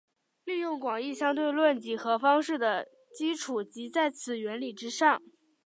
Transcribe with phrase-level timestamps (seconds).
[0.45, 5.21] 利用广义相对论几何方式的基础即在此原理之上。